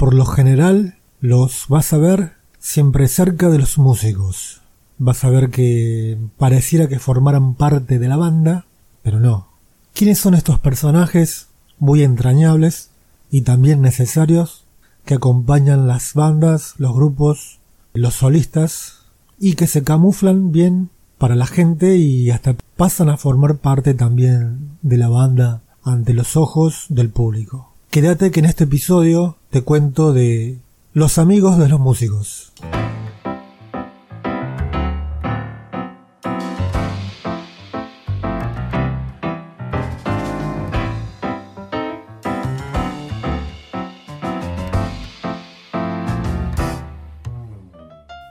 Por 0.00 0.14
lo 0.14 0.24
general, 0.24 0.94
los 1.20 1.66
vas 1.68 1.92
a 1.92 1.98
ver 1.98 2.32
siempre 2.58 3.06
cerca 3.06 3.50
de 3.50 3.58
los 3.58 3.76
músicos. 3.76 4.62
Vas 4.96 5.24
a 5.24 5.28
ver 5.28 5.50
que 5.50 6.16
pareciera 6.38 6.88
que 6.88 6.98
formaran 6.98 7.52
parte 7.52 7.98
de 7.98 8.08
la 8.08 8.16
banda, 8.16 8.64
pero 9.02 9.20
no. 9.20 9.48
¿Quiénes 9.92 10.18
son 10.18 10.32
estos 10.32 10.58
personajes 10.58 11.48
muy 11.78 12.02
entrañables 12.02 12.88
y 13.30 13.42
también 13.42 13.82
necesarios 13.82 14.64
que 15.04 15.16
acompañan 15.16 15.86
las 15.86 16.14
bandas, 16.14 16.76
los 16.78 16.94
grupos, 16.94 17.58
los 17.92 18.14
solistas 18.14 19.00
y 19.38 19.52
que 19.52 19.66
se 19.66 19.84
camuflan 19.84 20.50
bien 20.50 20.88
para 21.18 21.34
la 21.34 21.46
gente 21.46 21.98
y 21.98 22.30
hasta 22.30 22.56
pasan 22.78 23.10
a 23.10 23.18
formar 23.18 23.58
parte 23.58 23.92
también 23.92 24.78
de 24.80 24.96
la 24.96 25.10
banda 25.10 25.60
ante 25.84 26.14
los 26.14 26.38
ojos 26.38 26.86
del 26.88 27.10
público. 27.10 27.69
Quédate 27.90 28.30
que 28.30 28.38
en 28.38 28.46
este 28.46 28.64
episodio 28.64 29.36
te 29.50 29.62
cuento 29.62 30.12
de 30.12 30.60
los 30.92 31.18
amigos 31.18 31.58
de 31.58 31.68
los 31.68 31.80
músicos. 31.80 32.52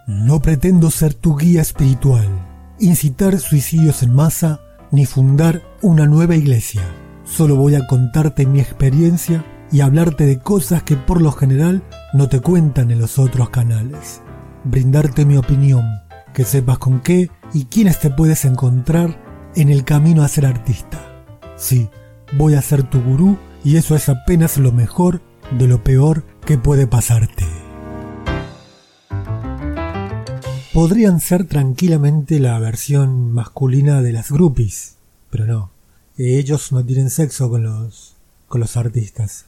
No 0.08 0.40
pretendo 0.40 0.90
ser 0.90 1.14
tu 1.14 1.36
guía 1.36 1.62
espiritual, 1.62 2.30
incitar 2.80 3.38
suicidios 3.40 4.04
en 4.04 4.16
masa, 4.16 4.62
ni 4.92 5.06
fundar 5.06 5.64
una 5.82 6.06
nueva 6.06 6.38
iglesia. 6.38 6.82
Solo 7.30 7.56
voy 7.56 7.76
a 7.76 7.88
contarte 7.88 8.46
mi 8.46 8.60
experiencia 8.60 9.46
y 9.72 9.82
hablarte 9.82 10.26
de 10.26 10.40
cosas 10.40 10.84
que 10.84 10.98
por 10.98 11.22
lo 11.22 11.32
general 11.32 11.84
no 12.14 12.28
te 12.28 12.42
cuentan 12.42 12.92
en 12.92 13.00
los 13.00 13.20
otros 13.20 13.50
canales. 13.50 14.22
Brindarte 14.64 15.26
mi 15.26 15.38
opinión, 15.38 15.86
que 16.34 16.44
sepas 16.44 16.80
con 16.80 17.00
qué 17.02 17.30
y 17.54 17.66
quiénes 17.66 18.00
te 18.00 18.10
puedes 18.10 18.46
encontrar 18.46 19.18
en 19.56 19.70
el 19.70 19.86
camino 19.86 20.24
a 20.24 20.28
ser 20.28 20.46
artista. 20.46 21.00
Sí, 21.56 21.90
voy 22.38 22.56
a 22.56 22.62
ser 22.62 22.84
tu 22.84 23.02
gurú 23.02 23.38
y 23.64 23.78
eso 23.78 23.96
es 23.96 24.10
apenas 24.10 24.58
lo 24.58 24.72
mejor 24.72 25.22
de 25.58 25.68
lo 25.68 25.84
peor 25.84 26.26
que 26.46 26.58
puede 26.58 26.88
pasarte. 26.88 27.46
Podrían 30.74 31.20
ser 31.20 31.46
tranquilamente 31.46 32.40
la 32.40 32.58
versión 32.60 33.32
masculina 33.32 34.02
de 34.02 34.14
las 34.14 34.32
groupies, 34.32 34.98
pero 35.30 35.46
no. 35.46 35.79
Ellos 36.28 36.72
no 36.72 36.86
tienen 36.86 37.10
sexo 37.10 37.50
con 37.50 37.64
los 37.64 38.16
con 38.50 38.60
los 38.60 38.76
artistas. 38.76 39.46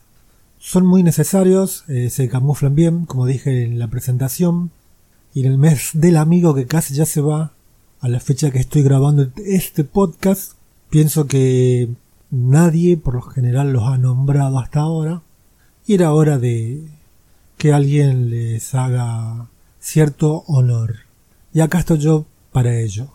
Son 0.57 0.85
muy 0.85 1.03
necesarios, 1.03 1.83
eh, 1.89 2.09
se 2.09 2.29
camuflan 2.29 2.75
bien, 2.75 3.05
como 3.05 3.25
dije 3.25 3.63
en 3.63 3.79
la 3.79 3.89
presentación. 3.89 4.71
Y 5.33 5.45
en 5.45 5.51
el 5.51 5.57
mes 5.57 5.89
del 5.93 6.17
amigo 6.17 6.53
que 6.53 6.67
casi 6.67 6.93
ya 6.93 7.05
se 7.05 7.19
va, 7.19 7.53
a 7.99 8.07
la 8.07 8.19
fecha 8.19 8.51
que 8.51 8.59
estoy 8.59 8.83
grabando 8.83 9.27
este 9.45 9.83
podcast, 9.83 10.53
pienso 10.89 11.27
que 11.27 11.89
nadie 12.29 12.97
por 12.97 13.15
lo 13.15 13.21
general 13.21 13.73
los 13.73 13.83
ha 13.83 13.97
nombrado 13.97 14.59
hasta 14.59 14.79
ahora. 14.79 15.21
Y 15.85 15.95
era 15.95 16.13
hora 16.13 16.37
de 16.37 16.87
que 17.57 17.73
alguien 17.73 18.29
les 18.29 18.73
haga 18.75 19.49
cierto 19.79 20.43
honor. 20.47 20.95
Y 21.53 21.59
acá 21.59 21.79
estoy 21.79 21.99
yo 21.99 22.25
para 22.51 22.79
ello. 22.79 23.11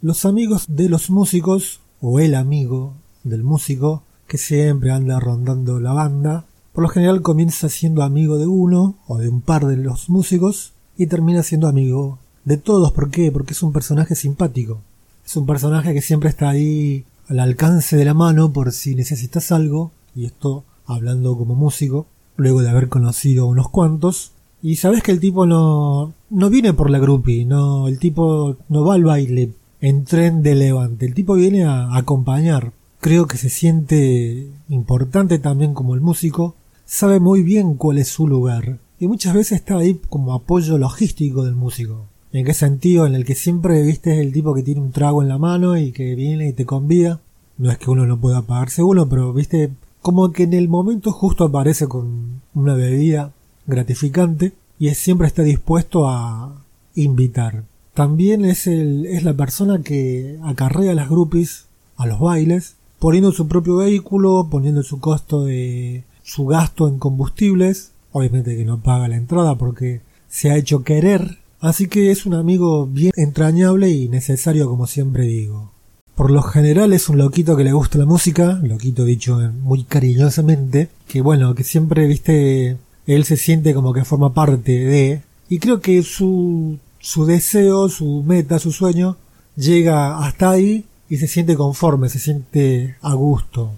Los 0.00 0.24
amigos 0.24 0.66
de 0.68 0.88
los 0.88 1.10
músicos, 1.10 1.80
o 2.06 2.20
el 2.20 2.34
amigo 2.34 2.92
del 3.22 3.42
músico, 3.42 4.02
que 4.26 4.36
siempre 4.36 4.90
anda 4.90 5.18
rondando 5.20 5.80
la 5.80 5.94
banda, 5.94 6.44
por 6.74 6.82
lo 6.82 6.90
general 6.90 7.22
comienza 7.22 7.70
siendo 7.70 8.02
amigo 8.02 8.36
de 8.36 8.46
uno 8.46 8.96
o 9.06 9.16
de 9.16 9.30
un 9.30 9.40
par 9.40 9.64
de 9.64 9.78
los 9.78 10.10
músicos 10.10 10.74
y 10.98 11.06
termina 11.06 11.42
siendo 11.42 11.66
amigo 11.66 12.18
de 12.44 12.58
todos. 12.58 12.92
¿Por 12.92 13.10
qué? 13.10 13.32
Porque 13.32 13.54
es 13.54 13.62
un 13.62 13.72
personaje 13.72 14.16
simpático. 14.16 14.82
Es 15.24 15.34
un 15.34 15.46
personaje 15.46 15.94
que 15.94 16.02
siempre 16.02 16.28
está 16.28 16.50
ahí 16.50 17.06
al 17.26 17.40
alcance 17.40 17.96
de 17.96 18.04
la 18.04 18.12
mano 18.12 18.52
por 18.52 18.72
si 18.72 18.94
necesitas 18.94 19.50
algo, 19.50 19.90
y 20.14 20.26
esto 20.26 20.64
hablando 20.84 21.38
como 21.38 21.54
músico, 21.54 22.06
luego 22.36 22.60
de 22.60 22.68
haber 22.68 22.90
conocido 22.90 23.46
unos 23.46 23.70
cuantos, 23.70 24.32
y 24.62 24.76
sabes 24.76 25.02
que 25.02 25.12
el 25.12 25.20
tipo 25.20 25.46
no, 25.46 26.12
no 26.28 26.50
viene 26.50 26.74
por 26.74 26.90
la 26.90 26.98
groupie, 26.98 27.46
no, 27.46 27.88
el 27.88 27.98
tipo 27.98 28.58
no 28.68 28.84
va 28.84 28.94
al 28.94 29.04
baile 29.04 29.54
en 29.84 30.06
tren 30.06 30.42
de 30.42 30.54
levante, 30.54 31.04
el 31.04 31.12
tipo 31.12 31.34
viene 31.34 31.64
a 31.64 31.94
acompañar, 31.94 32.72
creo 33.00 33.26
que 33.26 33.36
se 33.36 33.50
siente 33.50 34.48
importante 34.70 35.38
también 35.38 35.74
como 35.74 35.94
el 35.94 36.00
músico, 36.00 36.54
sabe 36.86 37.20
muy 37.20 37.42
bien 37.42 37.74
cuál 37.74 37.98
es 37.98 38.08
su 38.08 38.26
lugar 38.26 38.78
y 38.98 39.08
muchas 39.08 39.34
veces 39.34 39.58
está 39.58 39.76
ahí 39.76 40.00
como 40.08 40.32
apoyo 40.32 40.78
logístico 40.78 41.44
del 41.44 41.54
músico. 41.54 42.06
¿En 42.32 42.46
qué 42.46 42.54
sentido? 42.54 43.04
En 43.04 43.14
el 43.14 43.26
que 43.26 43.34
siempre 43.34 43.82
viste 43.82 44.22
el 44.22 44.32
tipo 44.32 44.54
que 44.54 44.62
tiene 44.62 44.80
un 44.80 44.90
trago 44.90 45.20
en 45.20 45.28
la 45.28 45.36
mano 45.36 45.76
y 45.76 45.92
que 45.92 46.14
viene 46.14 46.48
y 46.48 46.54
te 46.54 46.64
convida. 46.64 47.20
No 47.58 47.70
es 47.70 47.76
que 47.76 47.90
uno 47.90 48.06
no 48.06 48.18
pueda 48.18 48.40
pagarse 48.40 48.82
uno, 48.82 49.06
pero 49.06 49.34
viste 49.34 49.70
como 50.00 50.32
que 50.32 50.44
en 50.44 50.54
el 50.54 50.70
momento 50.70 51.12
justo 51.12 51.44
aparece 51.44 51.88
con 51.88 52.40
una 52.54 52.72
bebida 52.72 53.34
gratificante 53.66 54.54
y 54.78 54.88
siempre 54.94 55.26
está 55.26 55.42
dispuesto 55.42 56.08
a 56.08 56.64
invitar. 56.94 57.64
También 57.94 58.44
es, 58.44 58.66
el, 58.66 59.06
es 59.06 59.22
la 59.22 59.34
persona 59.34 59.82
que 59.82 60.38
acarrea 60.42 60.94
las 60.94 61.08
groupies 61.08 61.66
a 61.96 62.06
los 62.06 62.20
bailes 62.20 62.76
poniendo 62.98 63.32
su 63.32 63.48
propio 63.48 63.76
vehículo, 63.76 64.48
poniendo 64.50 64.82
su 64.82 64.98
costo 64.98 65.44
de 65.44 66.04
su 66.22 66.46
gasto 66.46 66.88
en 66.88 66.98
combustibles, 66.98 67.92
obviamente 68.12 68.56
que 68.56 68.64
no 68.64 68.80
paga 68.80 69.08
la 69.08 69.16
entrada 69.16 69.56
porque 69.56 70.00
se 70.26 70.50
ha 70.50 70.56
hecho 70.56 70.84
querer, 70.84 71.38
así 71.60 71.86
que 71.86 72.10
es 72.10 72.24
un 72.24 72.32
amigo 72.32 72.86
bien 72.86 73.12
entrañable 73.14 73.90
y 73.90 74.08
necesario 74.08 74.70
como 74.70 74.86
siempre 74.86 75.24
digo. 75.24 75.70
Por 76.14 76.30
lo 76.30 76.42
general 76.42 76.92
es 76.94 77.08
un 77.08 77.18
loquito 77.18 77.56
que 77.56 77.64
le 77.64 77.72
gusta 77.72 77.98
la 77.98 78.06
música, 78.06 78.58
loquito 78.62 79.04
dicho 79.04 79.38
muy 79.62 79.84
cariñosamente, 79.84 80.88
que 81.06 81.20
bueno, 81.20 81.54
que 81.54 81.62
siempre, 81.64 82.06
viste, 82.06 82.78
él 83.06 83.24
se 83.24 83.36
siente 83.36 83.74
como 83.74 83.92
que 83.92 84.04
forma 84.04 84.32
parte 84.32 84.72
de, 84.72 85.22
y 85.50 85.58
creo 85.58 85.80
que 85.80 86.02
su, 86.02 86.78
su 87.04 87.26
deseo, 87.26 87.90
su 87.90 88.22
meta, 88.22 88.58
su 88.58 88.72
sueño, 88.72 89.18
llega 89.56 90.24
hasta 90.24 90.48
ahí 90.48 90.86
y 91.10 91.18
se 91.18 91.28
siente 91.28 91.54
conforme, 91.54 92.08
se 92.08 92.18
siente 92.18 92.96
a 93.02 93.12
gusto. 93.12 93.72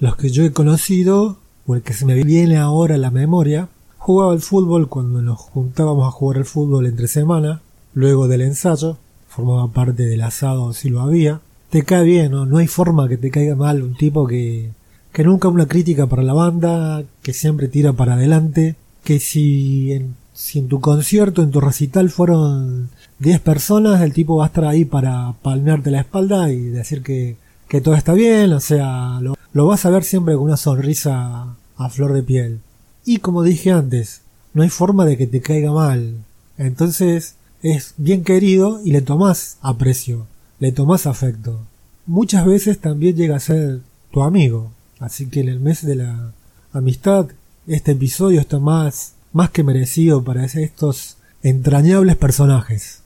Los 0.00 0.16
que 0.16 0.30
yo 0.30 0.42
he 0.42 0.50
conocido, 0.52 1.38
o 1.64 1.76
el 1.76 1.82
que 1.82 1.92
se 1.92 2.04
me 2.04 2.20
viene 2.24 2.56
ahora 2.56 2.96
a 2.96 2.98
la 2.98 3.12
memoria, 3.12 3.68
jugaba 3.98 4.32
al 4.32 4.40
fútbol 4.40 4.88
cuando 4.88 5.22
nos 5.22 5.38
juntábamos 5.38 6.08
a 6.08 6.10
jugar 6.10 6.38
al 6.38 6.44
fútbol 6.44 6.86
entre 6.86 7.06
semana, 7.06 7.62
luego 7.94 8.26
del 8.26 8.40
ensayo, 8.40 8.96
formaba 9.28 9.68
parte 9.68 10.02
del 10.02 10.22
asado 10.22 10.72
si 10.72 10.90
lo 10.90 11.02
había. 11.02 11.40
Te 11.70 11.84
cae 11.84 12.02
bien, 12.02 12.32
¿no? 12.32 12.46
No 12.46 12.58
hay 12.58 12.66
forma 12.66 13.08
que 13.08 13.16
te 13.16 13.30
caiga 13.30 13.54
mal 13.54 13.80
un 13.80 13.94
tipo 13.94 14.26
que, 14.26 14.72
que 15.12 15.22
nunca 15.22 15.46
una 15.46 15.68
crítica 15.68 16.08
para 16.08 16.24
la 16.24 16.34
banda, 16.34 17.04
que 17.22 17.32
siempre 17.32 17.68
tira 17.68 17.92
para 17.92 18.14
adelante, 18.14 18.74
que 19.04 19.20
si 19.20 19.92
en, 19.92 20.16
si 20.32 20.58
en 20.58 20.68
tu 20.68 20.80
concierto, 20.80 21.42
en 21.42 21.50
tu 21.50 21.60
recital 21.60 22.10
fueron 22.10 22.90
10 23.18 23.40
personas, 23.40 24.00
el 24.00 24.12
tipo 24.12 24.36
va 24.36 24.44
a 24.44 24.46
estar 24.48 24.64
ahí 24.64 24.84
para 24.84 25.34
palmearte 25.42 25.90
la 25.90 26.00
espalda 26.00 26.50
y 26.52 26.60
decir 26.60 27.02
que, 27.02 27.36
todo 27.82 27.94
está 27.94 28.12
bien, 28.12 28.52
o 28.52 28.60
sea, 28.60 29.18
lo, 29.22 29.34
lo 29.54 29.66
vas 29.66 29.86
a 29.86 29.90
ver 29.90 30.04
siempre 30.04 30.34
con 30.34 30.44
una 30.44 30.58
sonrisa 30.58 31.56
a 31.76 31.88
flor 31.88 32.12
de 32.12 32.22
piel. 32.22 32.60
Y 33.04 33.18
como 33.18 33.42
dije 33.42 33.70
antes, 33.70 34.20
no 34.54 34.62
hay 34.62 34.68
forma 34.68 35.06
de 35.06 35.16
que 35.16 35.26
te 35.26 35.40
caiga 35.40 35.72
mal. 35.72 36.16
Entonces 36.58 37.36
es 37.62 37.94
bien 37.96 38.24
querido 38.24 38.80
y 38.84 38.92
le 38.92 39.02
tomás 39.02 39.56
aprecio, 39.62 40.26
le 40.58 40.72
tomás 40.72 41.06
afecto. 41.06 41.60
Muchas 42.06 42.44
veces 42.44 42.78
también 42.78 43.16
llega 43.16 43.36
a 43.36 43.40
ser 43.40 43.80
tu 44.10 44.22
amigo. 44.22 44.70
Así 44.98 45.26
que 45.26 45.40
en 45.40 45.48
el 45.48 45.60
mes 45.60 45.84
de 45.84 45.96
la 45.96 46.32
amistad, 46.72 47.28
este 47.66 47.92
episodio 47.92 48.40
está 48.40 48.58
más, 48.58 49.14
más 49.32 49.50
que 49.50 49.64
merecido 49.64 50.24
para 50.24 50.44
estos 50.44 51.18
entrañables 51.42 52.16
personajes. 52.16 53.02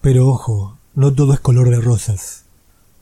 Pero 0.00 0.28
ojo, 0.28 0.78
no 0.94 1.12
todo 1.12 1.34
es 1.34 1.40
color 1.40 1.70
de 1.70 1.80
rosas. 1.80 2.44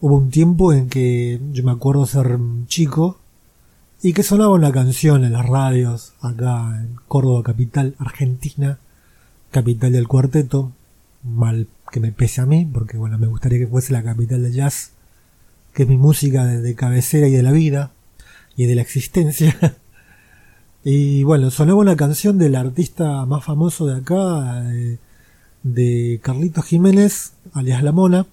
Hubo 0.01 0.17
un 0.17 0.31
tiempo 0.31 0.73
en 0.73 0.89
que 0.89 1.41
yo 1.53 1.63
me 1.65 1.73
acuerdo 1.73 2.07
ser 2.07 2.39
chico 2.67 3.19
y 4.03 4.15
que 4.15 4.23
sonaba 4.23 4.51
una 4.51 4.73
canción 4.73 5.25
en 5.25 5.33
las 5.33 5.47
radios 5.47 6.15
acá 6.21 6.81
en 6.81 6.97
Córdoba 7.07 7.43
capital, 7.45 7.95
Argentina, 7.99 8.79
capital 9.51 9.93
del 9.93 10.09
cuarteto, 10.09 10.73
mal 11.23 11.69
que 11.93 12.01
me 12.01 12.11
pese 12.11 12.41
a 12.41 12.47
mí, 12.47 12.69
porque 12.73 12.97
bueno, 12.97 13.19
me 13.19 13.29
gustaría 13.29 13.59
que 13.61 13.67
fuese 13.67 13.93
la 13.93 14.03
capital 14.03 14.43
del 14.43 14.53
jazz, 14.53 14.93
que 15.73 15.85
es 15.85 15.89
mi 15.89 15.97
música 15.97 16.45
de, 16.47 16.75
cabecera 16.75 17.29
y 17.29 17.33
de 17.33 17.43
la 17.43 17.53
vida 17.53 17.93
y 18.57 18.67
de 18.67 18.75
la 18.75 18.83
existencia. 18.83 19.57
y 20.85 21.23
bueno, 21.23 21.51
sonaba 21.51 21.79
una 21.79 21.97
canción 21.97 22.39
del 22.39 22.57
artista 22.57 23.25
más 23.27 23.45
famoso 23.45 23.87
de 23.87 23.97
acá, 23.97 24.65
de 25.63 26.21
Carlitos 26.23 26.65
Jiménez, 26.65 27.35
alias 27.53 27.83
La 27.83 27.93
Mona, 27.93 28.27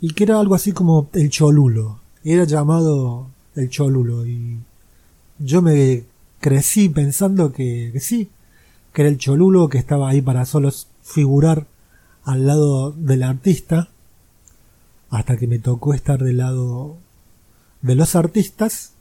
y 0.00 0.14
que 0.14 0.24
era 0.24 0.40
algo 0.40 0.56
así 0.56 0.72
como 0.72 1.08
el 1.12 1.30
Cholulo. 1.30 2.00
Era 2.24 2.44
llamado 2.44 3.28
el 3.54 3.68
Cholulo 3.68 4.26
y 4.26 4.58
yo 5.38 5.62
me 5.62 6.04
crecí 6.40 6.88
pensando 6.88 7.52
que, 7.52 7.90
que 7.92 8.00
sí, 8.00 8.30
que 8.92 9.02
era 9.02 9.08
el 9.08 9.18
cholulo 9.18 9.68
que 9.68 9.78
estaba 9.78 10.08
ahí 10.08 10.20
para 10.20 10.44
solo 10.44 10.70
figurar 11.02 11.66
al 12.24 12.46
lado 12.46 12.92
del 12.92 13.22
artista, 13.22 13.88
hasta 15.10 15.36
que 15.36 15.46
me 15.46 15.58
tocó 15.58 15.94
estar 15.94 16.22
del 16.22 16.38
lado 16.38 16.96
de 17.80 17.94
los 17.94 18.14
artistas 18.16 18.92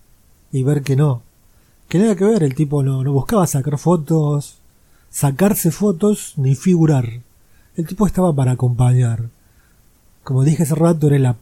y 0.52 0.64
ver 0.64 0.82
que 0.84 0.96
no, 0.96 1.24
que 1.92 2.00
nada 2.00 2.16
que 2.16 2.24
ver, 2.24 2.42
el 2.42 2.56
tipo 2.56 2.84
no, 2.84 3.04
buscaba 3.12 3.46
sacar 3.46 3.78
fotos, 3.78 4.60
sacarse 5.10 5.72
fotos 5.72 6.36
ni 6.38 6.56
figurar. 6.56 7.22
El 7.76 7.86
tipo 7.86 8.08
estaba 8.08 8.34
para 8.34 8.54
acompañar. 8.54 9.28
Como 10.24 10.46
dije 10.46 10.64
hace 10.64 10.74
rato, 10.74 11.08
era 11.08 11.36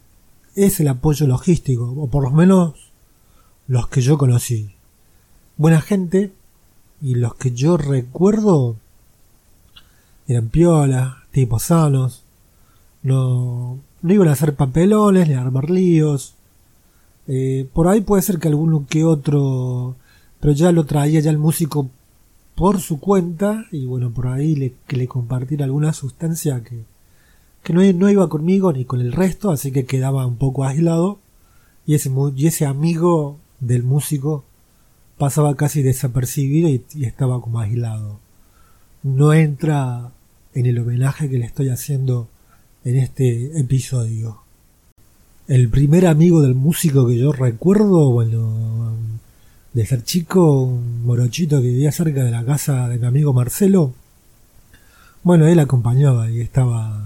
es 0.55 0.79
el 0.79 0.87
apoyo 0.87 1.27
logístico, 1.27 1.93
o 1.95 2.07
por 2.07 2.23
lo 2.23 2.31
menos 2.31 2.91
los 3.67 3.89
que 3.89 4.01
yo 4.01 4.17
conocí. 4.17 4.73
Buena 5.55 5.81
gente, 5.81 6.33
y 6.99 7.13
los 7.13 7.35
que 7.35 7.51
yo 7.51 7.77
recuerdo 7.77 8.75
eran 10.27 10.49
piolas, 10.49 11.13
tipos 11.29 11.61
sanos, 11.61 12.23
no, 13.03 13.77
no 14.01 14.13
iban 14.13 14.29
a 14.29 14.31
hacer 14.31 14.55
papelones 14.55 15.27
ni 15.27 15.35
a 15.35 15.41
armar 15.41 15.69
líos. 15.69 16.33
Eh, 17.27 17.69
por 17.71 17.87
ahí 17.87 18.01
puede 18.01 18.23
ser 18.23 18.39
que 18.39 18.47
alguno 18.47 18.87
que 18.89 19.05
otro, 19.05 19.95
pero 20.39 20.53
ya 20.53 20.71
lo 20.71 20.85
traía 20.85 21.19
ya 21.19 21.31
el 21.31 21.37
músico 21.37 21.89
por 22.55 22.79
su 22.79 22.99
cuenta 22.99 23.65
y 23.71 23.85
bueno, 23.85 24.11
por 24.11 24.27
ahí 24.27 24.55
le, 24.55 24.73
que 24.87 24.97
le 24.97 25.07
compartiera 25.07 25.65
alguna 25.65 25.93
sustancia 25.93 26.63
que, 26.63 26.83
que 27.63 27.73
no, 27.73 27.81
no, 27.93 28.09
iba 28.09 28.29
conmigo 28.29 28.73
ni 28.73 28.85
con 28.85 29.01
el 29.01 29.13
resto, 29.13 29.51
así 29.51 29.71
que 29.71 29.85
quedaba 29.85 30.25
un 30.25 30.37
poco 30.37 30.65
aislado 30.65 31.19
y 31.85 31.95
ese, 31.95 32.11
y 32.35 32.47
ese 32.47 32.65
amigo 32.65 33.37
del 33.59 33.83
músico 33.83 34.43
pasaba 35.17 35.55
casi 35.55 35.81
desapercibido 35.81 36.69
y 36.69 37.05
estaba 37.05 37.41
como 37.41 37.59
aislado. 37.59 38.19
No 39.03 39.33
entra 39.33 40.11
en 40.53 40.65
el 40.65 40.79
homenaje 40.79 41.29
que 41.29 41.37
le 41.37 41.45
estoy 41.45 41.69
haciendo 41.69 42.27
en 42.83 42.97
este 42.97 43.59
episodio. 43.59 44.41
El 45.47 45.69
primer 45.69 46.05
amigo 46.07 46.41
del 46.41 46.55
músico 46.55 47.07
que 47.07 47.17
yo 47.17 47.31
recuerdo, 47.31 48.11
bueno, 48.11 48.93
de 49.73 49.85
ser 49.85 50.03
chico, 50.03 50.63
un 50.63 51.05
morochito 51.05 51.61
que 51.61 51.67
vivía 51.67 51.91
cerca 51.91 52.23
de 52.23 52.31
la 52.31 52.43
casa 52.43 52.87
de 52.87 52.97
mi 52.97 53.05
amigo 53.05 53.33
Marcelo, 53.33 53.93
bueno, 55.23 55.47
él 55.47 55.59
acompañaba 55.59 56.29
y 56.31 56.41
estaba 56.41 57.05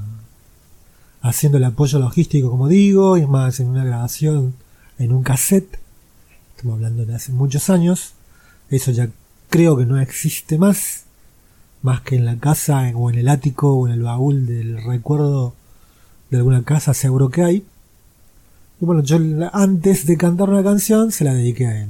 haciendo 1.21 1.57
el 1.57 1.63
apoyo 1.63 2.00
logístico, 2.00 2.50
como 2.50 2.68
digo, 2.68 3.18
y 3.18 3.25
más, 3.25 3.60
en 3.60 3.68
una 3.68 3.83
grabación 3.83 4.54
en 5.00 5.12
un 5.12 5.24
cassette, 5.24 5.80
estamos 6.56 6.75
hablando 6.75 7.06
de 7.06 7.15
hace 7.15 7.31
muchos 7.31 7.69
años, 7.69 8.13
eso 8.69 8.92
ya 8.92 9.10
creo 9.50 9.75
que 9.77 9.86
no 9.86 10.00
existe 10.00 10.57
más, 10.57 11.06
más 11.81 12.01
que 12.01 12.15
en 12.15 12.25
la 12.25 12.38
casa 12.38 12.92
o 12.95 13.10
en 13.10 13.18
el 13.18 13.30
ático 13.30 13.74
o 13.74 13.88
en 13.88 13.94
el 13.94 14.04
baúl 14.04 14.45
del 14.45 14.83
recuerdo 14.83 15.54
de 16.30 16.38
alguna 16.38 16.63
casa 16.63 16.94
seguro 16.94 17.30
que 17.30 17.44
hay. 17.44 17.65
Y 18.81 18.86
bueno, 18.86 19.04
yo 19.04 19.18
antes 19.54 20.06
de 20.06 20.18
cantar 20.18 20.50
una 20.50 20.63
canción 20.63 21.12
se 21.12 21.24
la 21.24 21.33
dediqué 21.33 21.68
a 21.68 21.83
él. 21.83 21.89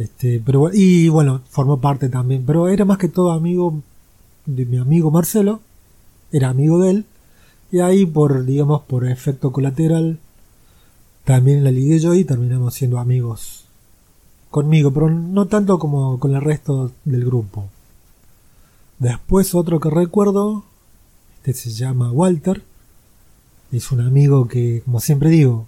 Este, 0.00 0.40
pero 0.42 0.70
y 0.72 1.10
bueno, 1.10 1.42
formó 1.50 1.78
parte 1.78 2.08
también, 2.08 2.44
pero 2.46 2.68
era 2.68 2.86
más 2.86 2.96
que 2.96 3.08
todo 3.08 3.32
amigo 3.32 3.82
de 4.46 4.64
mi 4.64 4.78
amigo 4.78 5.10
Marcelo, 5.10 5.60
era 6.32 6.48
amigo 6.48 6.78
de 6.78 6.90
él, 6.90 7.04
y 7.70 7.80
ahí 7.80 8.06
por, 8.06 8.46
digamos, 8.46 8.80
por 8.84 9.06
efecto 9.06 9.52
colateral, 9.52 10.18
también 11.24 11.64
la 11.64 11.70
ligué 11.70 11.98
yo 11.98 12.14
y 12.14 12.24
terminamos 12.24 12.72
siendo 12.72 12.98
amigos 12.98 13.66
conmigo, 14.50 14.90
pero 14.90 15.10
no 15.10 15.48
tanto 15.48 15.78
como 15.78 16.18
con 16.18 16.34
el 16.34 16.40
resto 16.40 16.90
del 17.04 17.26
grupo. 17.26 17.68
Después 18.98 19.54
otro 19.54 19.80
que 19.80 19.90
recuerdo, 19.90 20.64
este 21.36 21.52
se 21.52 21.72
llama 21.72 22.10
Walter, 22.10 22.62
es 23.70 23.92
un 23.92 24.00
amigo 24.00 24.48
que, 24.48 24.80
como 24.82 24.98
siempre 24.98 25.28
digo, 25.28 25.66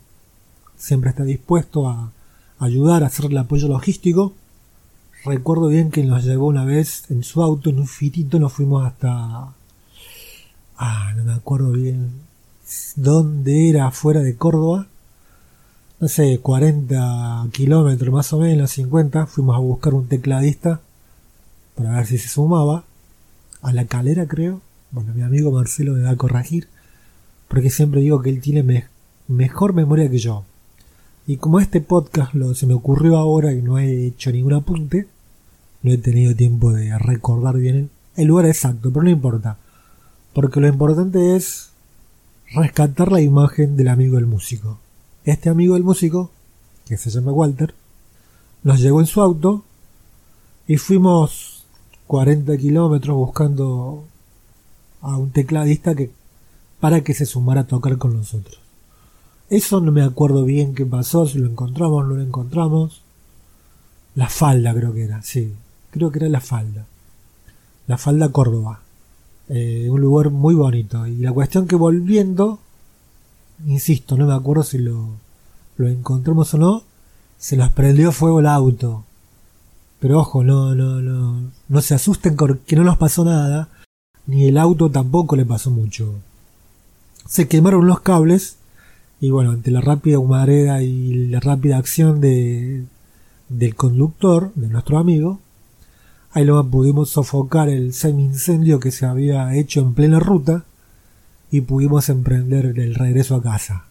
siempre 0.75 1.11
está 1.11 1.23
dispuesto 1.23 1.87
a 1.87 2.13
ayudar 2.63 3.03
a 3.03 3.07
hacer 3.07 3.27
el 3.27 3.39
apoyo 3.39 3.69
logístico. 3.69 4.33
Recuerdo 5.25 5.69
bien 5.69 5.91
que 5.91 6.05
nos 6.05 6.25
llevó 6.25 6.47
una 6.47 6.65
vez 6.65 7.11
en 7.11 7.23
su 7.25 7.43
auto, 7.43 7.71
en 7.71 7.79
un 7.81 7.87
fitito, 7.87 8.39
nos 8.39 8.53
fuimos 8.53 8.87
hasta... 8.87 9.53
Ah, 10.77 11.13
no 11.17 11.25
me 11.25 11.33
acuerdo 11.33 11.73
bien 11.73 12.11
dónde 12.97 13.69
era, 13.69 13.91
fuera 13.91 14.21
de 14.21 14.37
Córdoba. 14.37 14.87
No 16.01 16.09
sé, 16.09 16.41
40 16.41 17.49
kilómetros 17.53 18.13
más 18.13 18.33
o 18.33 18.39
menos, 18.41 18.73
50. 18.73 19.27
Fuimos 19.27 19.55
a 19.57 19.61
buscar 19.61 19.95
un 19.95 20.09
tecladista 20.09 20.81
para 21.77 21.93
ver 21.93 22.07
si 22.07 22.19
se 22.19 22.29
sumaba 22.29 22.85
a 23.61 23.73
la 23.73 23.85
calera, 23.87 24.27
creo. 24.27 24.61
Bueno, 24.91 25.15
mi 25.15 25.23
amigo 25.23 25.53
Marcelo 25.53 25.93
me 25.95 26.03
va 26.03 26.11
a 26.11 26.17
corregir, 26.17 26.69
porque 27.49 27.71
siempre 27.71 28.01
digo 28.01 28.21
que 28.23 28.31
él 28.31 28.41
tiene 28.41 28.89
mejor 29.29 29.73
memoria 29.73 30.11
que 30.11 30.19
yo. 30.19 30.45
Y 31.27 31.37
como 31.37 31.61
este 31.61 31.81
podcast 31.81 32.35
lo, 32.35 32.55
se 32.55 32.67
me 32.67 32.75
ocurrió 32.75 33.17
ahora 33.17 33.53
y 33.53 33.63
no 33.63 33.79
he 33.79 34.07
hecho 34.07 34.33
ningún 34.33 34.55
apunte, 34.55 35.07
no 35.83 35.93
he 35.93 35.99
tenido 35.99 36.35
tiempo 36.35 36.73
de 36.73 36.99
recordar 36.99 37.57
bien 37.57 37.91
el 38.17 38.29
lugar 38.29 38.47
exacto, 38.47 38.93
pero 38.93 39.05
no 39.05 39.11
importa. 39.11 39.57
Porque 40.33 40.61
lo 40.61 40.69
importante 40.69 41.37
es 41.37 41.71
rescatar 42.53 43.13
la 43.13 43.21
imagen 43.21 43.77
del 43.77 43.89
amigo 43.89 44.17
del 44.17 44.27
músico. 44.27 44.79
Este 45.25 45.49
amigo 45.49 45.75
del 45.75 45.85
músico, 45.85 46.31
que 46.87 46.97
se 46.97 47.11
llama 47.11 47.33
Walter, 47.33 47.75
nos 48.65 48.81
llegó 48.81 49.01
en 49.01 49.07
su 49.07 49.23
auto 49.23 49.65
y 50.67 50.77
fuimos 50.77 51.65
40 52.07 52.57
kilómetros 52.57 53.17
buscando 53.17 54.05
a 55.01 55.17
un 55.17 55.31
tecladista 55.31 55.95
que 55.95 56.11
para 56.81 57.03
que 57.03 57.15
se 57.15 57.27
sumara 57.27 57.63
a 57.63 57.67
tocar 57.67 57.97
con 57.99 58.15
nosotros. 58.15 58.62
Eso 59.53 59.83
no 59.83 59.93
me 59.93 60.03
acuerdo 60.03 60.47
bien 60.47 60.75
qué 60.75 60.87
pasó, 60.87 61.27
si 61.27 61.37
lo 61.37 61.47
encontramos, 61.47 62.09
no 62.09 62.15
lo 62.15 62.23
encontramos. 62.23 63.03
La 64.15 64.31
falda 64.31 64.73
creo 64.73 64.95
que 64.95 65.05
era, 65.05 65.23
sí, 65.23 65.53
creo 65.91 66.11
que 66.11 66.21
era 66.21 66.31
la 66.31 66.41
falda. 66.41 66.87
La 67.87 67.99
falda 67.99 68.31
Córdoba. 68.31 68.81
Eh, 69.51 69.89
un 69.91 70.01
lugar 70.01 70.31
muy 70.31 70.55
bonito. 70.55 71.07
Y 71.07 71.17
la 71.17 71.33
cuestión 71.33 71.67
que 71.67 71.77
volviendo, 71.77 72.61
insisto, 73.67 74.17
no 74.17 74.27
me 74.27 74.33
acuerdo 74.33 74.63
si 74.63 74.79
lo, 74.79 75.09
lo 75.77 75.87
encontramos 75.87 76.55
o 76.55 76.57
no, 76.57 76.83
se 77.37 77.59
nos 77.59 77.73
prendió 77.73 78.11
fuego 78.11 78.41
el 78.41 78.47
auto. 78.47 79.05
Pero 80.01 80.21
ojo, 80.21 80.43
no, 80.45 80.75
no, 80.75 81.03
no, 81.03 81.51
no 81.69 81.81
se 81.83 81.95
asusten 81.95 82.39
que 82.65 82.75
no 82.77 82.85
nos 82.85 82.97
pasó 82.97 83.23
nada, 83.23 83.69
ni 84.27 84.47
el 84.47 84.57
auto 84.57 84.91
tampoco 84.91 85.37
le 85.37 85.45
pasó 85.45 85.71
mucho. 85.71 86.15
Se 87.29 87.49
quemaron 87.49 87.87
los 87.87 88.01
cables 88.01 88.57
y 89.23 89.31
bueno, 89.31 89.53
ante 89.53 89.71
la 89.71 89.81
rápida 89.81 90.19
humareda 90.19 90.83
y 90.83 91.29
la 91.29 91.39
rápida 91.39 91.77
acción 91.77 92.21
de, 92.21 92.87
del 93.49 93.77
conductor, 93.77 94.53
de 94.57 94.67
nuestro 94.67 94.99
amigo, 94.99 95.39
ahí 96.33 96.45
lo 96.45 96.69
pudimos 96.69 97.11
sofocar 97.11 97.69
el 97.69 97.95
semi-incendio 97.95 98.81
que 98.81 98.91
se 98.91 99.07
había 99.07 99.55
hecho 99.55 99.79
en 99.79 99.95
plena 99.95 100.19
ruta 100.19 100.65
y 101.53 101.61
pudimos 101.61 102.09
emprender 102.09 102.67
el 102.77 102.97
regreso 102.97 103.37
a 103.37 103.43
casa. 103.45 103.85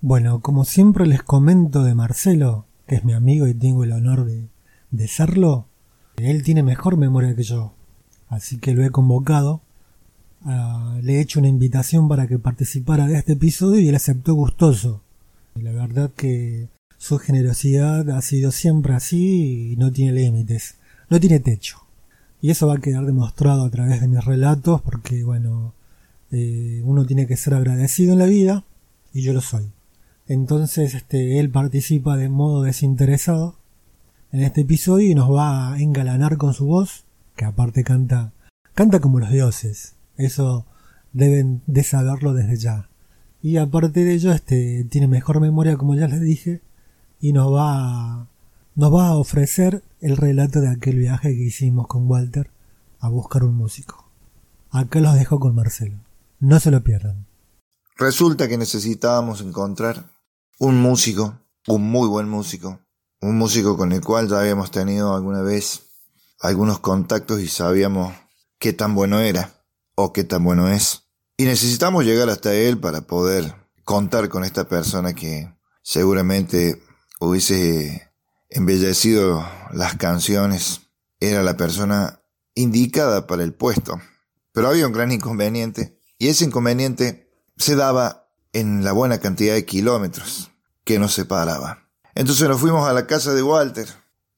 Bueno, 0.00 0.38
como 0.38 0.64
siempre 0.64 1.04
les 1.04 1.24
comento 1.24 1.82
de 1.82 1.96
Marcelo, 1.96 2.64
que 2.86 2.94
es 2.94 3.04
mi 3.04 3.12
amigo 3.12 3.48
y 3.48 3.54
tengo 3.54 3.82
el 3.82 3.90
honor 3.90 4.24
de, 4.24 4.46
de 4.92 5.08
serlo, 5.08 5.66
él 6.16 6.44
tiene 6.44 6.62
mejor 6.62 6.96
memoria 6.96 7.34
que 7.34 7.42
yo. 7.42 7.72
Así 8.28 8.58
que 8.58 8.72
lo 8.72 8.84
he 8.84 8.90
convocado. 8.90 9.62
Ah, 10.44 10.98
le 11.02 11.14
he 11.16 11.20
hecho 11.20 11.38
una 11.38 11.48
invitación 11.48 12.06
para 12.06 12.26
que 12.26 12.38
participara 12.38 13.06
de 13.06 13.16
este 13.16 13.32
episodio 13.32 13.80
y 13.80 13.88
él 13.88 13.94
aceptó 13.94 14.34
gustoso. 14.34 15.02
la 15.54 15.72
verdad 15.72 16.10
que 16.14 16.68
su 16.98 17.18
generosidad 17.18 18.10
ha 18.10 18.20
sido 18.20 18.50
siempre 18.50 18.94
así 18.94 19.72
y 19.72 19.76
no 19.76 19.90
tiene 19.92 20.12
límites, 20.12 20.76
no 21.08 21.18
tiene 21.18 21.40
techo. 21.40 21.78
Y 22.42 22.50
eso 22.50 22.66
va 22.66 22.74
a 22.74 22.80
quedar 22.80 23.06
demostrado 23.06 23.64
a 23.64 23.70
través 23.70 24.02
de 24.02 24.08
mis 24.08 24.22
relatos 24.24 24.82
porque, 24.82 25.24
bueno, 25.24 25.72
eh, 26.30 26.82
uno 26.84 27.06
tiene 27.06 27.26
que 27.26 27.36
ser 27.36 27.54
agradecido 27.54 28.12
en 28.12 28.18
la 28.18 28.26
vida 28.26 28.64
y 29.14 29.22
yo 29.22 29.32
lo 29.32 29.40
soy. 29.40 29.70
Entonces, 30.26 30.94
este, 30.94 31.38
él 31.38 31.50
participa 31.50 32.16
de 32.16 32.28
modo 32.28 32.62
desinteresado 32.62 33.56
en 34.32 34.42
este 34.42 34.62
episodio 34.62 35.10
y 35.10 35.14
nos 35.14 35.30
va 35.32 35.72
a 35.72 35.80
engalanar 35.80 36.36
con 36.36 36.52
su 36.52 36.66
voz, 36.66 37.04
que 37.36 37.44
aparte 37.44 37.84
canta, 37.84 38.32
canta 38.74 39.00
como 39.00 39.20
los 39.20 39.30
dioses. 39.30 39.93
Eso 40.16 40.66
deben 41.12 41.62
de 41.66 41.82
saberlo 41.82 42.34
desde 42.34 42.56
ya. 42.56 42.88
Y 43.42 43.56
aparte 43.58 44.04
de 44.04 44.14
ello, 44.14 44.32
este, 44.32 44.84
tiene 44.84 45.06
mejor 45.06 45.40
memoria, 45.40 45.76
como 45.76 45.94
ya 45.94 46.08
les 46.08 46.20
dije, 46.20 46.62
y 47.20 47.32
nos 47.32 47.52
va 47.52 47.70
a, 47.72 48.28
nos 48.74 48.92
va 48.92 49.08
a 49.08 49.16
ofrecer 49.16 49.82
el 50.00 50.16
relato 50.16 50.60
de 50.60 50.68
aquel 50.68 50.98
viaje 50.98 51.34
que 51.34 51.42
hicimos 51.42 51.86
con 51.86 52.08
Walter 52.08 52.50
a 53.00 53.08
buscar 53.08 53.44
un 53.44 53.54
músico. 53.54 54.10
Acá 54.70 55.00
los 55.00 55.14
dejo 55.14 55.38
con 55.38 55.54
Marcelo. 55.54 55.98
No 56.40 56.58
se 56.58 56.70
lo 56.70 56.82
pierdan. 56.82 57.26
Resulta 57.96 58.48
que 58.48 58.58
necesitábamos 58.58 59.40
encontrar 59.40 60.10
un 60.58 60.80
músico, 60.80 61.38
un 61.68 61.82
muy 61.90 62.08
buen 62.08 62.28
músico, 62.28 62.80
un 63.20 63.38
músico 63.38 63.76
con 63.76 63.92
el 63.92 64.00
cual 64.00 64.28
ya 64.28 64.40
habíamos 64.40 64.70
tenido 64.70 65.14
alguna 65.14 65.42
vez 65.42 65.82
algunos 66.40 66.80
contactos 66.80 67.40
y 67.40 67.48
sabíamos 67.48 68.12
qué 68.58 68.72
tan 68.72 68.94
bueno 68.94 69.20
era 69.20 69.63
o 69.94 70.12
qué 70.12 70.24
tan 70.24 70.44
bueno 70.44 70.68
es. 70.68 71.04
Y 71.36 71.44
necesitamos 71.44 72.04
llegar 72.04 72.28
hasta 72.28 72.54
él 72.54 72.78
para 72.78 73.02
poder 73.02 73.54
contar 73.84 74.28
con 74.28 74.44
esta 74.44 74.68
persona 74.68 75.14
que 75.14 75.52
seguramente 75.82 76.82
hubiese 77.20 78.12
embellecido 78.50 79.46
las 79.72 79.96
canciones. 79.96 80.82
Era 81.20 81.42
la 81.42 81.56
persona 81.56 82.20
indicada 82.54 83.26
para 83.26 83.42
el 83.42 83.54
puesto. 83.54 84.00
Pero 84.52 84.68
había 84.68 84.86
un 84.86 84.92
gran 84.92 85.10
inconveniente 85.10 85.98
y 86.18 86.28
ese 86.28 86.44
inconveniente 86.44 87.30
se 87.56 87.76
daba 87.76 88.28
en 88.52 88.84
la 88.84 88.92
buena 88.92 89.18
cantidad 89.18 89.54
de 89.54 89.64
kilómetros 89.64 90.52
que 90.84 90.98
nos 90.98 91.14
separaba. 91.14 91.88
Entonces 92.14 92.48
nos 92.48 92.60
fuimos 92.60 92.88
a 92.88 92.92
la 92.92 93.06
casa 93.06 93.34
de 93.34 93.42
Walter, 93.42 93.88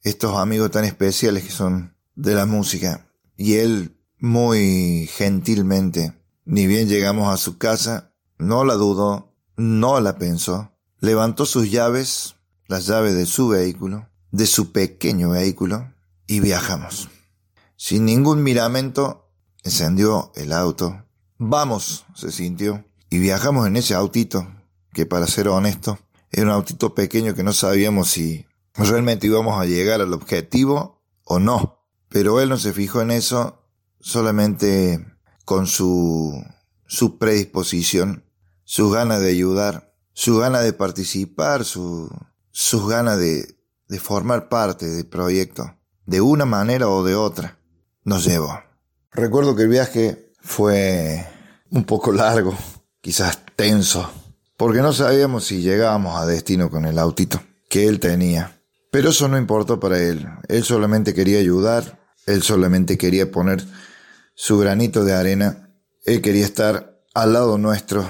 estos 0.03 0.37
amigos 0.37 0.71
tan 0.71 0.85
especiales 0.85 1.45
que 1.45 1.51
son 1.51 1.95
de 2.15 2.35
la 2.35 2.47
música, 2.47 3.07
y 3.37 3.57
él 3.57 3.96
muy 4.19 5.09
gentilmente, 5.13 6.15
ni 6.45 6.67
bien 6.67 6.89
llegamos 6.89 7.33
a 7.33 7.37
su 7.37 7.59
casa, 7.59 8.13
no 8.39 8.65
la 8.65 8.75
dudó, 8.75 9.35
no 9.57 10.01
la 10.01 10.19
pensó, 10.19 10.73
levantó 11.01 11.47
sus 11.47 11.71
llaves, 11.71 12.37
las 12.67 12.87
llaves 12.87 13.15
de 13.15 13.27
su 13.27 13.49
vehículo, 13.49 14.09
de 14.31 14.47
su 14.47 14.73
pequeño 14.73 15.31
vehículo, 15.31 15.93
y 16.27 16.41
viajamos. 16.41 17.09
Sin 17.77 18.05
ningún 18.05 18.43
miramento, 18.43 19.29
encendió 19.63 20.33
el 20.35 20.53
auto. 20.53 21.05
Vamos, 21.39 22.07
se 22.15 22.33
sintió, 22.33 22.85
y 23.11 23.19
viajamos 23.19 23.67
en 23.67 23.77
ese 23.77 23.95
autito, 23.95 24.47
que 24.93 25.07
para 25.07 25.27
ser 25.27 25.49
honesto, 25.49 25.99
era 26.31 26.47
un 26.47 26.53
autito 26.53 26.95
pequeño 26.95 27.35
que 27.35 27.43
no 27.43 27.53
sabíamos 27.53 28.09
si 28.11 28.47
realmente 28.75 29.27
íbamos 29.27 29.61
a 29.61 29.67
llegar 29.67 30.01
al 30.01 30.13
objetivo 30.13 31.03
o 31.25 31.39
no. 31.39 31.81
Pero 32.09 32.41
él 32.41 32.49
no 32.49 32.57
se 32.57 32.73
fijó 32.73 33.01
en 33.01 33.11
eso 33.11 33.66
solamente 34.07 35.05
con 35.45 35.67
su, 35.67 36.41
su 36.87 37.19
predisposición, 37.19 38.23
su 38.63 38.89
ganas 38.89 39.21
de 39.21 39.31
ayudar, 39.31 39.93
su 40.13 40.39
ganas 40.39 40.63
de 40.63 40.73
participar, 40.73 41.65
su, 41.65 42.09
sus 42.53 42.89
ganas 42.89 43.19
de, 43.19 43.57
de 43.89 43.99
formar 43.99 44.49
parte 44.49 44.87
del 44.87 45.07
proyecto, 45.07 45.75
de 46.07 46.21
una 46.21 46.45
manera 46.45 46.89
o 46.89 47.03
de 47.03 47.17
otra, 47.17 47.59
nos 48.05 48.25
llevó. 48.25 48.61
Recuerdo 49.11 49.57
que 49.57 49.65
el 49.65 49.71
viaje 49.71 50.33
fue 50.41 51.27
un 51.71 51.83
poco 51.83 52.13
largo, 52.13 52.57
quizás 53.01 53.41
tenso, 53.57 54.09
porque 54.57 54.83
no 54.83 54.93
sabíamos 54.93 55.47
si 55.47 55.63
llegábamos 55.63 56.21
a 56.21 56.27
destino 56.27 56.71
con 56.71 56.85
el 56.85 57.01
autito 57.01 57.43
que 57.69 57.89
él 57.89 57.99
tenía. 57.99 58.61
Pero 58.93 59.11
eso 59.11 59.27
no 59.27 59.37
importó 59.37 59.81
para 59.81 59.99
él. 59.99 60.29
Él 60.47 60.63
solamente 60.63 61.13
quería 61.13 61.41
ayudar, 61.41 61.99
él 62.27 62.45
solamente 62.45 62.97
quería 62.97 63.33
poner 63.33 63.67
su 64.37 64.59
granito 64.59 65.03
de 65.03 65.15
arena, 65.15 65.75
él 66.05 66.21
quería 66.21 66.45
estar 66.45 67.01
al 67.15 67.33
lado 67.33 67.57
nuestro 67.57 68.07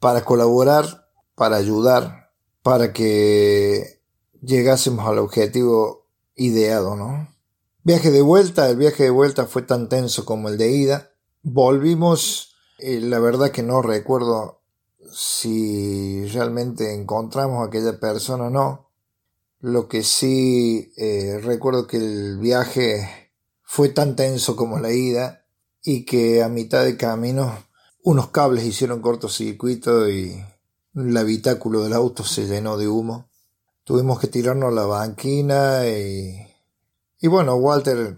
para 0.00 0.24
colaborar, 0.24 1.10
para 1.34 1.56
ayudar, 1.56 2.32
para 2.62 2.94
que 2.94 4.00
llegásemos 4.40 5.06
al 5.06 5.18
objetivo 5.18 6.08
ideado, 6.34 6.96
¿no? 6.96 7.28
Viaje 7.82 8.10
de 8.10 8.22
vuelta, 8.22 8.70
el 8.70 8.78
viaje 8.78 9.04
de 9.04 9.10
vuelta 9.10 9.44
fue 9.44 9.60
tan 9.60 9.90
tenso 9.90 10.24
como 10.24 10.48
el 10.48 10.56
de 10.56 10.70
ida. 10.70 11.10
Volvimos, 11.42 12.56
eh, 12.78 12.98
la 13.00 13.18
verdad 13.18 13.50
que 13.50 13.62
no 13.62 13.82
recuerdo 13.82 14.62
si 15.12 16.26
realmente 16.28 16.94
encontramos 16.94 17.60
a 17.60 17.68
aquella 17.68 18.00
persona 18.00 18.44
o 18.44 18.50
no. 18.50 18.90
Lo 19.60 19.88
que 19.88 20.02
sí 20.02 20.94
eh, 20.96 21.38
recuerdo 21.42 21.86
que 21.86 21.98
el 21.98 22.38
viaje 22.38 23.23
fue 23.74 23.88
tan 23.88 24.14
tenso 24.14 24.54
como 24.54 24.78
la 24.78 24.92
ida 24.92 25.46
y 25.82 26.04
que 26.04 26.44
a 26.44 26.48
mitad 26.48 26.84
de 26.84 26.96
camino 26.96 27.58
unos 28.04 28.28
cables 28.28 28.62
hicieron 28.62 29.02
cortocircuito 29.02 30.08
y 30.08 30.40
el 30.94 31.16
habitáculo 31.16 31.82
del 31.82 31.92
auto 31.92 32.22
se 32.22 32.46
llenó 32.46 32.76
de 32.76 32.86
humo. 32.86 33.28
Tuvimos 33.82 34.20
que 34.20 34.28
tirarnos 34.28 34.68
a 34.68 34.76
la 34.76 34.86
banquina 34.86 35.88
y, 35.88 36.46
bueno, 37.26 37.56
Walter 37.56 38.16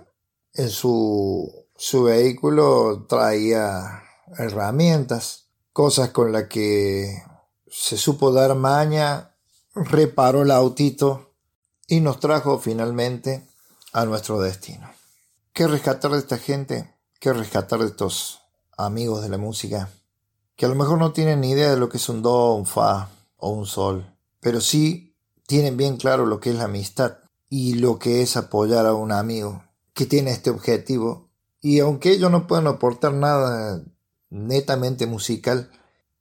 en 0.52 0.68
su, 0.68 1.50
su 1.74 2.02
vehículo 2.02 3.06
traía 3.08 4.02
herramientas 4.36 5.46
cosas 5.72 6.10
con 6.10 6.32
las 6.32 6.48
que 6.48 7.22
se 7.66 7.96
supo 7.96 8.30
dar 8.30 8.56
maña, 8.56 9.34
reparó 9.74 10.42
el 10.42 10.50
autito 10.50 11.32
y 11.88 12.00
nos 12.00 12.20
trajo 12.20 12.58
finalmente 12.58 13.48
a 13.94 14.04
nuestro 14.04 14.38
destino. 14.38 14.95
¿Qué 15.56 15.66
rescatar 15.66 16.10
de 16.10 16.18
esta 16.18 16.36
gente? 16.36 16.92
¿Qué 17.18 17.32
rescatar 17.32 17.78
de 17.78 17.86
estos 17.86 18.42
amigos 18.76 19.22
de 19.22 19.30
la 19.30 19.38
música? 19.38 19.88
Que 20.54 20.66
a 20.66 20.68
lo 20.68 20.74
mejor 20.74 20.98
no 20.98 21.12
tienen 21.12 21.40
ni 21.40 21.52
idea 21.52 21.70
de 21.70 21.78
lo 21.78 21.88
que 21.88 21.96
es 21.96 22.10
un 22.10 22.20
do, 22.20 22.52
un 22.52 22.66
fa 22.66 23.08
o 23.38 23.48
un 23.48 23.64
sol, 23.64 24.04
pero 24.38 24.60
sí 24.60 25.16
tienen 25.46 25.78
bien 25.78 25.96
claro 25.96 26.26
lo 26.26 26.40
que 26.40 26.50
es 26.50 26.56
la 26.56 26.64
amistad 26.64 27.20
y 27.48 27.76
lo 27.76 27.98
que 27.98 28.20
es 28.20 28.36
apoyar 28.36 28.84
a 28.84 28.92
un 28.92 29.12
amigo 29.12 29.64
que 29.94 30.04
tiene 30.04 30.30
este 30.30 30.50
objetivo. 30.50 31.30
Y 31.62 31.80
aunque 31.80 32.10
ellos 32.10 32.30
no 32.30 32.46
puedan 32.46 32.66
aportar 32.66 33.14
nada 33.14 33.82
netamente 34.28 35.06
musical, 35.06 35.70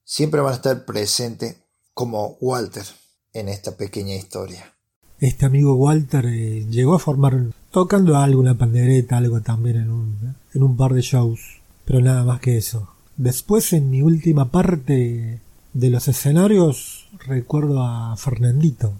siempre 0.06 0.40
van 0.40 0.54
a 0.54 0.56
estar 0.56 0.86
presentes 0.86 1.58
como 1.94 2.38
Walter 2.40 2.86
en 3.34 3.50
esta 3.50 3.76
pequeña 3.76 4.16
historia. 4.16 4.74
Este 5.20 5.46
amigo 5.46 5.76
Walter 5.76 6.26
eh, 6.26 6.66
llegó 6.70 6.94
a 6.94 7.00
formar 7.00 7.54
tocando 7.76 8.16
algo, 8.16 8.40
una 8.40 8.58
pandereta, 8.58 9.18
algo 9.18 9.42
también 9.42 9.76
en 9.76 9.92
un, 9.92 10.16
en 10.54 10.64
un 10.64 10.78
par 10.78 10.94
de 10.94 11.02
shows, 11.02 11.42
pero 11.84 12.00
nada 12.00 12.24
más 12.24 12.40
que 12.40 12.56
eso. 12.56 12.88
Después 13.18 13.74
en 13.74 13.90
mi 13.90 14.02
última 14.02 14.50
parte 14.50 15.42
de 15.74 15.90
los 15.90 16.08
escenarios 16.08 17.10
recuerdo 17.28 17.84
a 17.84 18.16
Fernandito, 18.16 18.94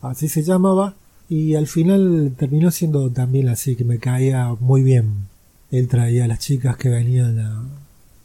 así 0.00 0.30
se 0.30 0.42
llamaba, 0.42 0.94
y 1.28 1.56
al 1.56 1.66
final 1.66 2.32
terminó 2.38 2.70
siendo 2.70 3.10
también 3.10 3.50
así, 3.50 3.76
que 3.76 3.84
me 3.84 3.98
caía 3.98 4.56
muy 4.58 4.82
bien. 4.82 5.28
Él 5.70 5.86
traía 5.88 6.24
a 6.24 6.28
las 6.28 6.38
chicas 6.38 6.78
que 6.78 6.88
venían 6.88 7.38
a, 7.38 7.64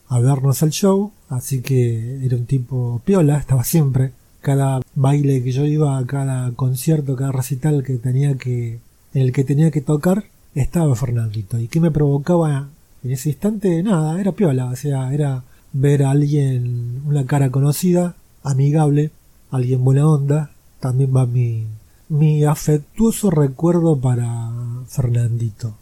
a 0.07 0.19
vernos 0.21 0.63
al 0.63 0.69
show, 0.69 1.11
así 1.27 1.59
que 1.59 2.25
era 2.25 2.37
un 2.37 2.45
tipo 2.45 3.01
piola, 3.03 3.39
estaba 3.39 3.65
siempre. 3.65 4.13
Cada 4.39 4.79
baile 4.95 5.43
que 5.43 5.51
yo 5.51 5.65
iba, 5.65 6.01
cada 6.05 6.53
concierto, 6.53 7.17
cada 7.17 7.33
recital 7.33 7.83
que 7.83 7.97
tenía 7.97 8.37
que, 8.37 8.79
en 9.13 9.21
el 9.21 9.31
que 9.31 9.43
tenía 9.43 9.71
que 9.71 9.81
tocar, 9.81 10.25
estaba 10.55 10.95
Fernandito. 10.95 11.59
¿Y 11.59 11.67
qué 11.67 11.79
me 11.79 11.91
provocaba 11.91 12.69
en 13.03 13.11
ese 13.11 13.29
instante? 13.29 13.81
Nada, 13.83 14.19
era 14.19 14.31
piola, 14.31 14.65
o 14.65 14.75
sea, 14.75 15.13
era 15.13 15.43
ver 15.73 16.03
a 16.03 16.11
alguien, 16.11 17.01
una 17.05 17.25
cara 17.25 17.51
conocida, 17.51 18.15
amigable, 18.43 19.11
alguien 19.51 19.83
buena 19.83 20.07
onda. 20.07 20.51
También 20.79 21.15
va 21.15 21.25
mi, 21.25 21.65
mi 22.09 22.43
afectuoso 22.43 23.29
recuerdo 23.31 23.99
para 23.99 24.51
Fernandito. 24.87 25.75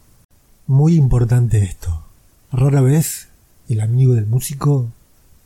Muy 0.66 0.96
importante 0.96 1.62
esto. 1.62 2.02
Rara 2.52 2.80
vez 2.80 3.28
el 3.68 3.80
amigo 3.80 4.14
del 4.14 4.26
músico 4.26 4.88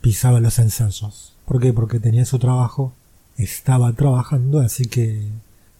pisaba 0.01 0.39
los 0.39 0.59
ensayos. 0.59 1.33
Porque 1.45 1.99
tenía 1.99 2.25
su 2.25 2.39
trabajo, 2.39 2.93
estaba 3.37 3.91
trabajando, 3.93 4.61
así 4.61 4.85
que 4.85 5.27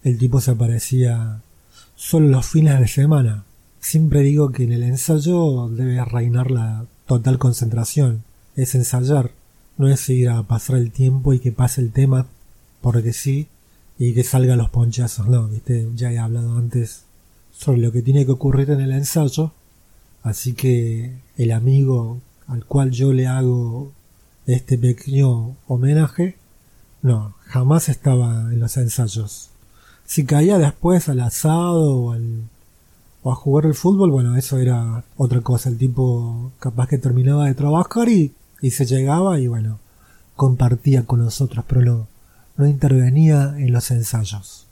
el 0.03 0.17
tipo 0.17 0.41
se 0.41 0.51
aparecía 0.51 1.41
solo 2.01 2.29
los 2.29 2.47
fines 2.47 2.79
de 2.79 2.87
semana. 2.87 3.43
Siempre 3.79 4.21
digo 4.21 4.51
que 4.51 4.63
en 4.63 4.73
el 4.73 4.81
ensayo 4.81 5.69
debe 5.69 6.03
reinar 6.03 6.49
la 6.49 6.87
total 7.05 7.37
concentración. 7.37 8.23
Es 8.55 8.73
ensayar, 8.73 9.31
no 9.77 9.87
es 9.87 10.09
ir 10.09 10.29
a 10.29 10.41
pasar 10.41 10.77
el 10.77 10.91
tiempo 10.91 11.31
y 11.31 11.39
que 11.39 11.51
pase 11.51 11.79
el 11.79 11.91
tema 11.91 12.25
porque 12.81 13.13
sí 13.13 13.49
y 13.99 14.15
que 14.15 14.23
salgan 14.23 14.57
los 14.57 14.71
ponchazos, 14.71 15.27
no, 15.27 15.47
viste, 15.47 15.87
ya 15.93 16.11
he 16.11 16.17
hablado 16.17 16.57
antes 16.57 17.03
sobre 17.51 17.81
lo 17.81 17.91
que 17.91 18.01
tiene 18.01 18.25
que 18.25 18.31
ocurrir 18.31 18.71
en 18.71 18.81
el 18.81 18.93
ensayo, 18.93 19.51
así 20.23 20.53
que 20.53 21.13
el 21.37 21.51
amigo 21.51 22.19
al 22.47 22.65
cual 22.65 22.89
yo 22.89 23.13
le 23.13 23.27
hago 23.27 23.91
este 24.47 24.79
pequeño 24.79 25.55
homenaje, 25.67 26.35
no, 27.03 27.35
jamás 27.45 27.89
estaba 27.89 28.51
en 28.51 28.59
los 28.59 28.75
ensayos. 28.77 29.50
Si 30.11 30.25
caía 30.25 30.57
después 30.57 31.07
al 31.07 31.21
asado 31.21 31.95
o, 31.95 32.11
al, 32.11 32.49
o 33.23 33.31
a 33.31 33.35
jugar 33.35 33.65
el 33.65 33.75
fútbol, 33.75 34.11
bueno, 34.11 34.35
eso 34.35 34.57
era 34.57 35.05
otra 35.15 35.39
cosa. 35.39 35.69
El 35.69 35.77
tipo 35.77 36.51
capaz 36.59 36.89
que 36.89 36.97
terminaba 36.97 37.45
de 37.45 37.53
trabajar 37.53 38.09
y, 38.09 38.33
y 38.61 38.71
se 38.71 38.85
llegaba 38.85 39.39
y 39.39 39.47
bueno, 39.47 39.79
compartía 40.35 41.05
con 41.05 41.23
nosotros, 41.23 41.63
pero 41.65 41.81
no, 41.83 42.07
no 42.57 42.67
intervenía 42.67 43.55
en 43.57 43.71
los 43.71 43.89
ensayos. 43.89 44.67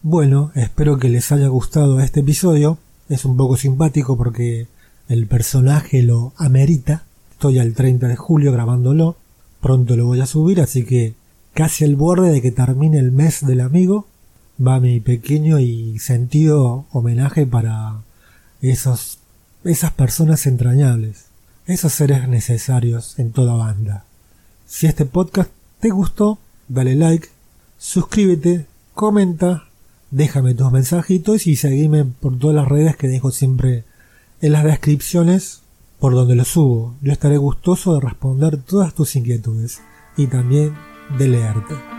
Bueno, 0.00 0.52
espero 0.54 0.98
que 0.98 1.10
les 1.10 1.32
haya 1.32 1.48
gustado 1.48 2.00
este 2.00 2.20
episodio. 2.20 2.78
Es 3.10 3.26
un 3.26 3.36
poco 3.36 3.58
simpático 3.58 4.16
porque 4.16 4.68
el 5.10 5.26
personaje 5.26 6.02
lo 6.02 6.32
amerita. 6.38 7.04
Estoy 7.32 7.58
al 7.58 7.74
30 7.74 8.08
de 8.08 8.16
julio 8.16 8.52
grabándolo. 8.52 9.16
Pronto 9.60 9.96
lo 9.96 10.06
voy 10.06 10.22
a 10.22 10.26
subir, 10.26 10.62
así 10.62 10.86
que 10.86 11.12
casi 11.52 11.84
al 11.84 11.94
borde 11.94 12.30
de 12.30 12.40
que 12.40 12.52
termine 12.52 12.98
el 12.98 13.12
mes 13.12 13.46
del 13.46 13.60
amigo. 13.60 14.06
Va 14.64 14.80
mi 14.80 15.00
pequeño 15.00 15.58
y 15.58 15.98
sentido 15.98 16.86
homenaje 16.90 17.46
para 17.46 18.02
esos, 18.60 19.18
esas 19.64 19.92
personas 19.92 20.46
entrañables, 20.46 21.26
esos 21.66 21.92
seres 21.92 22.28
necesarios 22.28 23.18
en 23.18 23.32
toda 23.32 23.54
banda. 23.54 24.04
Si 24.66 24.86
este 24.86 25.04
podcast 25.04 25.50
te 25.80 25.90
gustó, 25.90 26.38
dale 26.68 26.94
like, 26.94 27.28
suscríbete, 27.78 28.66
comenta, 28.94 29.64
déjame 30.10 30.54
tus 30.54 30.72
mensajitos 30.72 31.46
y 31.46 31.56
seguime 31.56 32.04
por 32.04 32.38
todas 32.38 32.56
las 32.56 32.68
redes 32.68 32.96
que 32.96 33.08
dejo 33.08 33.30
siempre 33.30 33.84
en 34.40 34.52
las 34.52 34.64
descripciones 34.64 35.62
por 35.98 36.14
donde 36.14 36.34
lo 36.34 36.44
subo. 36.44 36.94
Yo 37.00 37.12
estaré 37.12 37.36
gustoso 37.36 37.94
de 37.94 38.00
responder 38.00 38.56
todas 38.62 38.94
tus 38.94 39.16
inquietudes 39.16 39.80
y 40.16 40.26
también 40.26 40.74
de 41.18 41.28
leerte. 41.28 41.97